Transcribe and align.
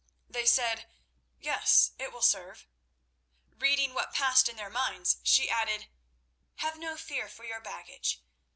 They 0.27 0.47
said: 0.47 0.87
"Yes; 1.39 1.91
it 1.99 2.11
will 2.11 2.23
serve." 2.23 2.65
Reading 3.59 3.93
what 3.93 4.15
passed 4.15 4.49
in 4.49 4.55
their 4.55 4.71
minds, 4.71 5.17
she 5.21 5.47
added: 5.47 5.89
"Have 6.55 6.75
no 6.79 6.97
fear 6.97 7.29
for 7.29 7.43
your 7.43 7.61
baggage. 7.61 8.19